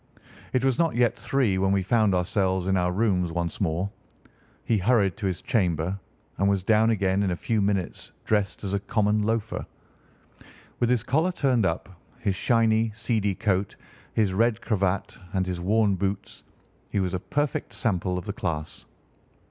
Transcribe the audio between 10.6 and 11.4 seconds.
With his collar